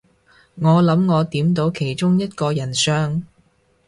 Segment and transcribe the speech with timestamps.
[0.55, 3.21] 我諗我點到其中一個人相